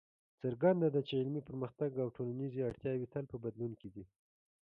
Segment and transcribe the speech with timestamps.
[0.41, 4.05] څرګنده ده چې علمي پرمختګ او ټولنیزې اړتیاوې تل په بدلون کې دي.